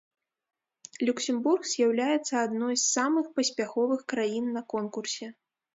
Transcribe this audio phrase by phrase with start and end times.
[1.09, 5.27] Люксембург з'яўляецца адной з самых паспяховых краін на конкурсе.